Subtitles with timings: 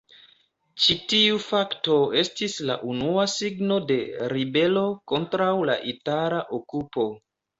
[0.83, 3.99] Ĉi tiu fakto estis la unua signo de
[4.35, 7.07] ribelo kontraŭ la itala okupo.